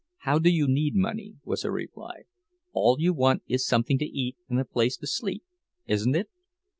"How 0.21 0.39
do 0.39 0.49
you 0.49 0.67
need 0.67 0.95
money?" 0.95 1.35
was 1.45 1.61
her 1.61 1.69
reply. 1.69 2.23
"All 2.73 2.97
you 2.99 3.13
want 3.13 3.43
is 3.47 3.67
something 3.67 3.99
to 3.99 4.05
eat 4.05 4.35
and 4.49 4.59
a 4.59 4.65
place 4.65 4.97
to 4.97 5.05
sleep, 5.05 5.43
isn't 5.85 6.15
it?" 6.15 6.27